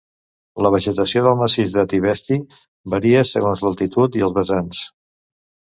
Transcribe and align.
La 0.65 0.69
vegetació 0.75 1.21
del 1.27 1.37
massís 1.41 1.75
de 1.77 1.85
Tibesti 1.93 2.39
varia 2.95 3.25
segons 3.35 3.65
l'altitud 3.69 4.23
i 4.23 4.29
els 4.31 4.39
vessants. 4.41 4.87